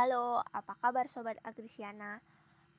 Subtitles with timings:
[0.00, 2.24] Halo, apa kabar Sobat Agrisiana?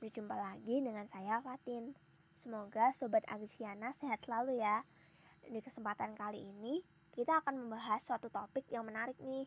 [0.02, 1.94] Berjumpa lagi dengan saya Fatin.
[2.34, 4.82] Semoga Sobat Agrisiana sehat selalu ya.
[5.46, 6.82] Di kesempatan kali ini,
[7.14, 9.46] kita akan membahas suatu topik yang menarik nih.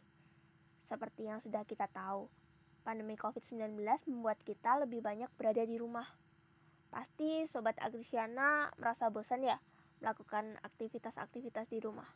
[0.86, 2.30] Seperti yang sudah kita tahu,
[2.86, 3.74] pandemi COVID-19
[4.06, 6.06] membuat kita lebih banyak berada di rumah.
[6.94, 9.58] Pasti Sobat Agrisiana merasa bosan ya
[9.98, 12.06] melakukan aktivitas-aktivitas di rumah.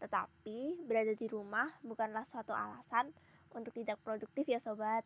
[0.00, 3.12] Tetapi, berada di rumah bukanlah suatu alasan
[3.54, 5.02] untuk tidak produktif ya sobat.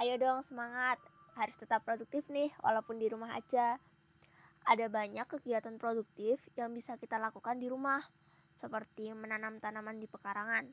[0.00, 0.98] Ayo dong semangat,
[1.36, 3.80] harus tetap produktif nih walaupun di rumah aja.
[4.62, 8.02] Ada banyak kegiatan produktif yang bisa kita lakukan di rumah,
[8.54, 10.70] seperti menanam tanaman di pekarangan.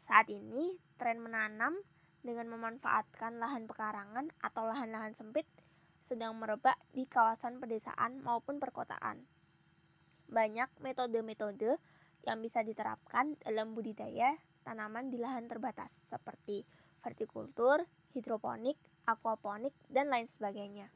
[0.00, 1.76] Saat ini, tren menanam
[2.24, 5.44] dengan memanfaatkan lahan pekarangan atau lahan-lahan sempit
[6.00, 9.26] sedang merebak di kawasan pedesaan maupun perkotaan.
[10.30, 11.78] Banyak metode-metode
[12.26, 14.34] yang bisa diterapkan dalam budidaya
[14.66, 16.66] tanaman di lahan terbatas seperti
[16.98, 17.86] vertikultur,
[18.18, 18.74] hidroponik,
[19.06, 20.90] aquaponik, dan lain sebagainya.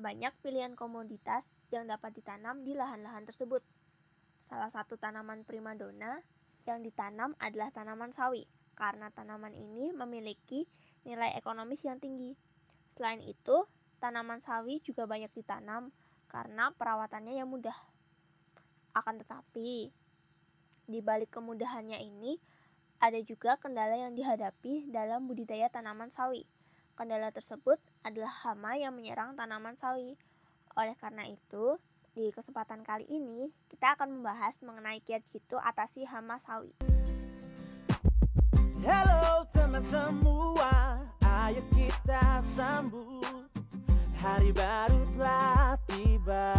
[0.00, 3.60] Banyak pilihan komoditas yang dapat ditanam di lahan-lahan tersebut.
[4.40, 6.24] Salah satu tanaman primadona
[6.64, 10.64] yang ditanam adalah tanaman sawi, karena tanaman ini memiliki
[11.04, 12.32] nilai ekonomis yang tinggi.
[12.96, 13.68] Selain itu,
[14.00, 15.92] tanaman sawi juga banyak ditanam
[16.32, 17.76] karena perawatannya yang mudah.
[18.96, 19.92] Akan tetapi,
[20.84, 22.40] di balik kemudahannya ini,
[23.04, 26.48] ada juga kendala yang dihadapi dalam budidaya tanaman sawi.
[26.96, 30.16] Kendala tersebut adalah hama yang menyerang tanaman sawi.
[30.72, 31.76] Oleh karena itu,
[32.16, 36.72] di kesempatan kali ini kita akan membahas mengenai kiat jitu atasi hama sawi.
[38.80, 41.04] Halo teman semua,
[41.44, 43.52] ayo kita sambut
[44.16, 46.56] hari baru telah tiba.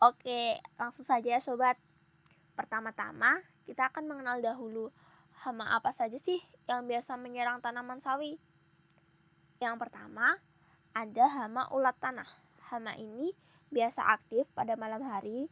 [0.00, 1.76] Oke, langsung saja sobat.
[2.56, 4.90] Pertama-tama, kita akan mengenal dahulu
[5.42, 6.38] hama apa saja sih
[6.70, 8.38] yang biasa menyerang tanaman sawi.
[9.58, 10.38] Yang pertama,
[10.94, 12.28] ada hama ulat tanah.
[12.70, 13.34] Hama ini
[13.72, 15.48] biasa aktif pada malam hari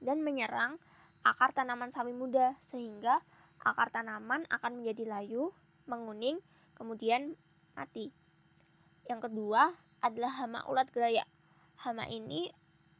[0.00, 0.80] dan menyerang
[1.20, 3.20] akar tanaman sawi muda sehingga
[3.60, 5.52] akar tanaman akan menjadi layu,
[5.84, 6.40] menguning,
[6.74, 7.36] kemudian
[7.76, 8.10] mati.
[9.04, 11.24] Yang kedua adalah hama ulat geraya.
[11.80, 12.48] Hama ini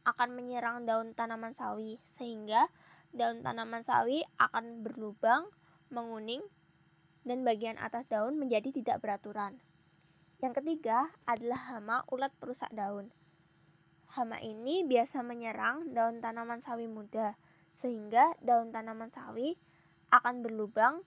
[0.05, 2.69] akan menyerang daun tanaman sawi sehingga
[3.11, 5.47] daun tanaman sawi akan berlubang,
[5.91, 6.43] menguning,
[7.27, 9.61] dan bagian atas daun menjadi tidak beraturan.
[10.41, 13.13] Yang ketiga adalah hama ulat perusak daun.
[14.11, 17.37] Hama ini biasa menyerang daun tanaman sawi muda,
[17.71, 19.55] sehingga daun tanaman sawi
[20.11, 21.05] akan berlubang,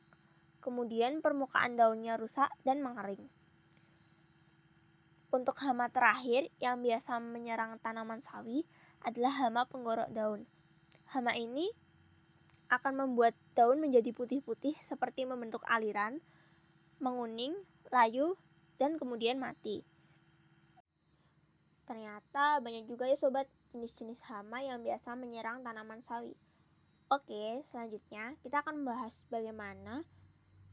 [0.64, 3.28] kemudian permukaan daunnya rusak dan mengering.
[5.34, 8.62] Untuk hama terakhir yang biasa menyerang tanaman sawi
[9.02, 10.46] adalah hama penggorok daun.
[11.10, 11.74] Hama ini
[12.78, 16.18] akan membuat daun menjadi putih-putih seperti membentuk aliran,
[16.98, 17.54] menguning,
[17.94, 18.34] layu,
[18.76, 19.86] dan kemudian mati.
[21.84, 23.46] Ternyata banyak juga ya sobat
[23.76, 26.32] jenis-jenis hama yang biasa menyerang tanaman sawi.
[27.12, 30.02] Oke, selanjutnya kita akan membahas bagaimana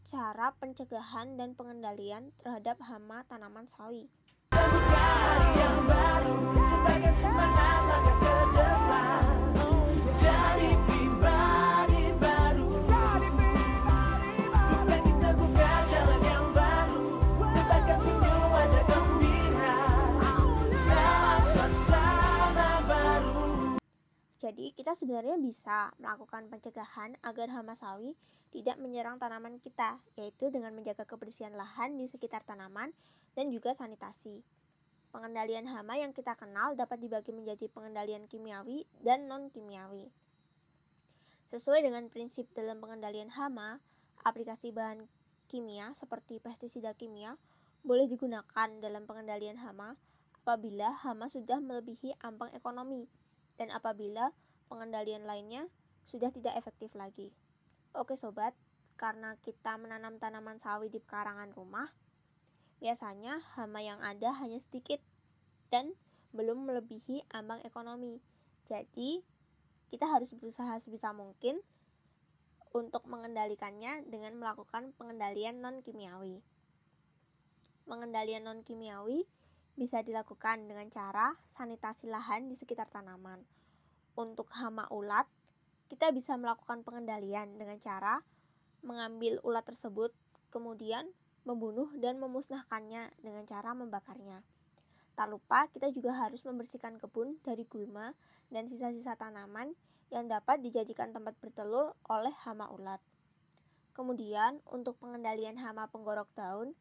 [0.08, 4.10] cara pencegahan dan pengendalian terhadap hama tanaman sawi.
[4.52, 5.78] yang
[24.52, 28.20] Jadi, kita sebenarnya bisa melakukan pencegahan agar hama sawi
[28.52, 32.92] tidak menyerang tanaman kita, yaitu dengan menjaga kebersihan lahan di sekitar tanaman
[33.32, 34.44] dan juga sanitasi.
[35.16, 40.12] Pengendalian hama yang kita kenal dapat dibagi menjadi pengendalian kimiawi dan non-kimiawi.
[41.48, 43.80] Sesuai dengan prinsip dalam pengendalian hama,
[44.28, 45.08] aplikasi bahan
[45.48, 47.40] kimia seperti pestisida kimia
[47.88, 49.96] boleh digunakan dalam pengendalian hama
[50.44, 53.08] apabila hama sudah melebihi ambang ekonomi
[53.62, 54.34] dan apabila
[54.72, 55.68] pengendalian lainnya
[56.08, 57.36] sudah tidak efektif lagi.
[57.92, 58.56] Oke sobat,
[58.96, 61.92] karena kita menanam tanaman sawi di pekarangan rumah,
[62.80, 65.04] biasanya hama yang ada hanya sedikit
[65.68, 65.92] dan
[66.32, 68.24] belum melebihi ambang ekonomi.
[68.64, 69.20] Jadi,
[69.92, 71.60] kita harus berusaha sebisa mungkin
[72.72, 76.40] untuk mengendalikannya dengan melakukan pengendalian non-kimiawi.
[77.84, 79.28] Pengendalian non-kimiawi
[79.76, 83.44] bisa dilakukan dengan cara sanitasi lahan di sekitar tanaman.
[84.16, 85.26] Untuk hama ulat,
[85.88, 88.24] kita bisa melakukan pengendalian dengan cara
[88.84, 90.12] mengambil ulat tersebut,
[90.52, 91.08] kemudian
[91.48, 94.44] membunuh dan memusnahkannya dengan cara membakarnya.
[95.16, 98.14] Tak lupa, kita juga harus membersihkan kebun dari gulma
[98.50, 99.76] dan sisa-sisa tanaman
[100.12, 103.00] yang dapat dijadikan tempat bertelur oleh hama ulat.
[103.92, 106.76] Kemudian, untuk pengendalian hama penggorok daun,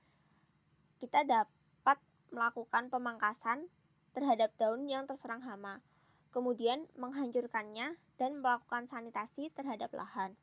[1.03, 1.99] kita dapat
[2.31, 3.67] melakukan pemangkasan
[4.15, 5.83] terhadap daun yang terserang hama,
[6.31, 10.39] kemudian menghancurkannya dan melakukan sanitasi terhadap lahan.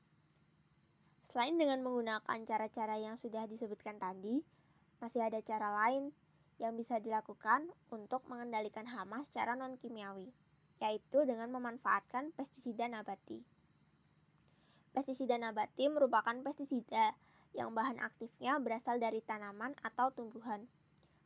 [1.23, 4.43] Selain dengan menggunakan cara-cara yang sudah disebutkan tadi,
[5.03, 6.15] masih ada cara lain
[6.57, 10.31] yang bisa dilakukan untuk mengendalikan hama secara non-kimiawi,
[10.81, 13.43] yaitu dengan memanfaatkan pestisida nabati.
[14.95, 17.13] Pestisida nabati merupakan pestisida
[17.53, 20.65] yang bahan aktifnya berasal dari tanaman atau tumbuhan.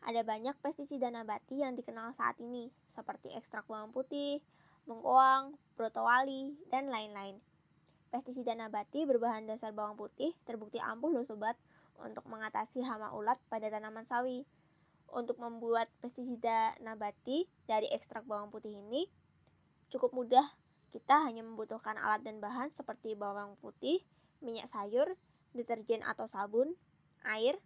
[0.01, 4.41] Ada banyak pestisida nabati yang dikenal saat ini, seperti ekstrak bawang putih,
[4.89, 7.37] mengkoang, brotowali, dan lain-lain.
[8.09, 11.55] Pestisida nabati berbahan dasar bawang putih terbukti ampuh loh sobat
[12.01, 14.43] untuk mengatasi hama ulat pada tanaman sawi.
[15.11, 19.07] Untuk membuat pestisida nabati dari ekstrak bawang putih ini
[19.91, 20.43] cukup mudah.
[20.91, 24.03] Kita hanya membutuhkan alat dan bahan seperti bawang putih,
[24.43, 25.15] minyak sayur,
[25.55, 26.75] deterjen atau sabun,
[27.23, 27.59] air,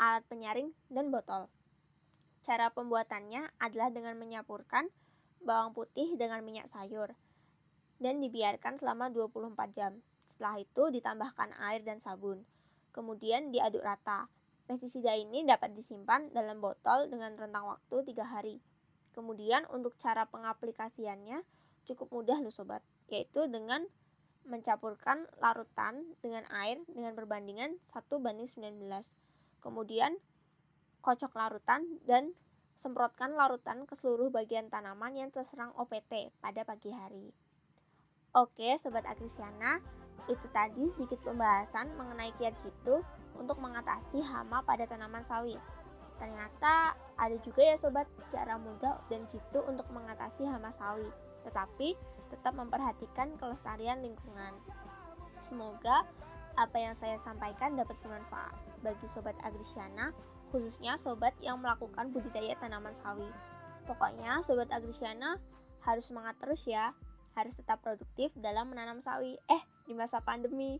[0.00, 1.52] alat penyaring, dan botol.
[2.44, 4.92] Cara pembuatannya adalah dengan menyampurkan
[5.40, 7.16] bawang putih dengan minyak sayur
[7.96, 10.04] dan dibiarkan selama 24 jam.
[10.28, 12.44] Setelah itu ditambahkan air dan sabun.
[12.92, 14.28] Kemudian diaduk rata.
[14.64, 18.56] Pestisida ini dapat disimpan dalam botol dengan rentang waktu 3 hari.
[19.16, 21.44] Kemudian untuk cara pengaplikasiannya
[21.84, 22.80] cukup mudah loh sobat,
[23.12, 23.84] yaitu dengan
[24.44, 28.84] mencampurkan larutan dengan air dengan perbandingan 1 banding 19.
[29.64, 30.16] Kemudian
[31.04, 32.32] kocok larutan dan
[32.72, 37.28] semprotkan larutan ke seluruh bagian tanaman yang terserang OPT pada pagi hari.
[38.32, 39.78] Oke, Sobat Agrisiana,
[40.26, 43.04] itu tadi sedikit pembahasan mengenai kiat jitu
[43.36, 45.60] untuk mengatasi hama pada tanaman sawit.
[46.16, 51.06] Ternyata ada juga ya sobat cara mudah dan jitu untuk mengatasi hama sawi,
[51.44, 51.98] tetapi
[52.32, 54.56] tetap memperhatikan kelestarian lingkungan.
[55.36, 56.08] Semoga
[56.54, 60.14] apa yang saya sampaikan dapat bermanfaat bagi sobat Agrisiana,
[60.54, 63.26] khususnya sobat yang melakukan budidaya tanaman sawi.
[63.90, 65.42] Pokoknya sobat Agrisiana
[65.82, 66.94] harus semangat terus ya
[67.34, 69.34] harus tetap produktif dalam menanam sawi.
[69.50, 70.78] Eh, di masa pandemi.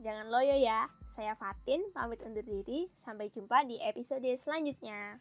[0.00, 0.88] Jangan loyo ya.
[1.04, 2.88] Saya Fatin, pamit undur diri.
[2.96, 5.20] Sampai jumpa di episode selanjutnya.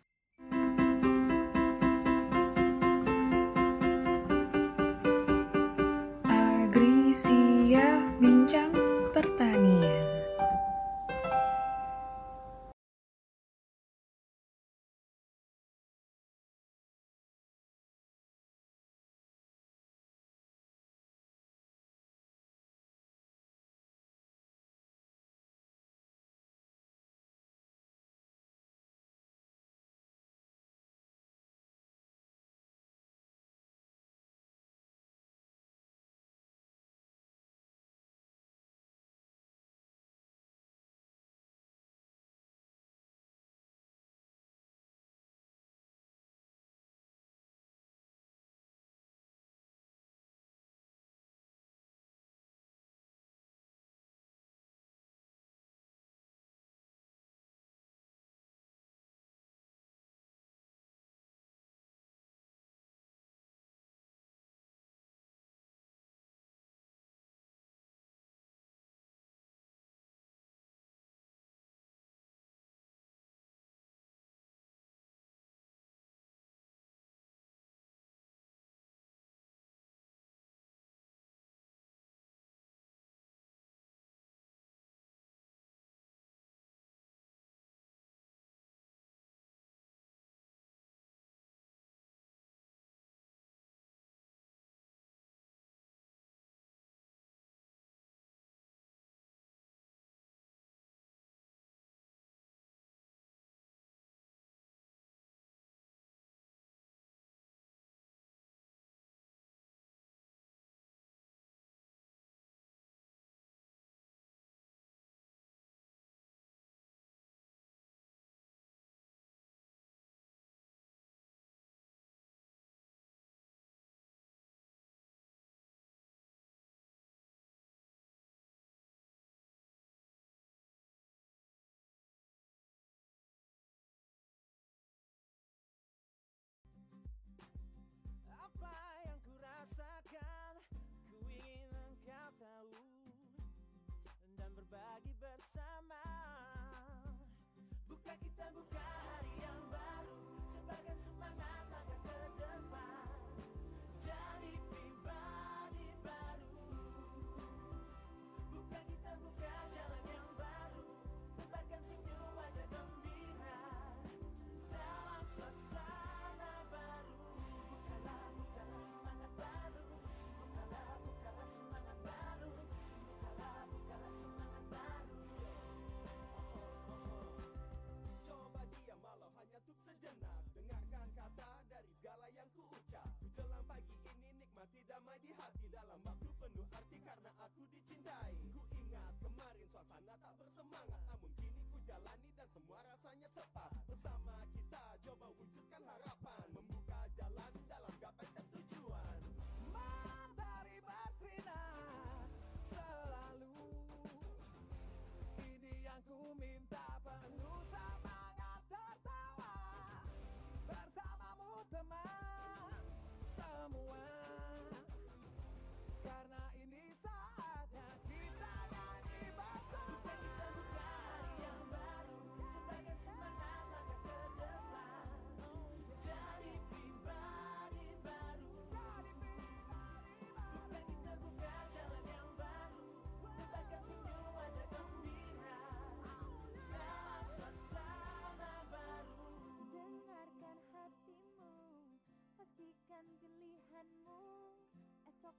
[6.24, 8.79] Agrisia Bincang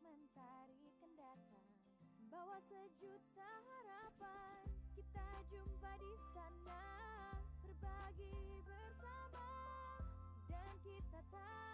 [0.01, 1.69] mentari kendaraan datang
[2.33, 4.65] bawa sejuta harapan
[4.97, 6.85] kita jumpa di sana.
[7.61, 8.33] Berbagi
[8.65, 9.49] bersama
[10.49, 11.70] dan kita tahu